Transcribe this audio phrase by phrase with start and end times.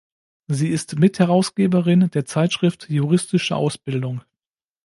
[0.47, 4.21] Sie ist Mitherausgeberin der Zeitschrift Juristische Ausbildung.